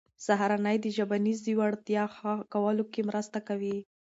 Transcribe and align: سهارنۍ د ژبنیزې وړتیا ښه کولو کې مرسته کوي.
سهارنۍ 0.25 0.77
د 0.81 0.85
ژبنیزې 0.97 1.53
وړتیا 1.59 2.03
ښه 2.15 2.33
کولو 2.53 2.83
کې 2.93 3.01
مرسته 3.09 3.39
کوي. 3.47 3.77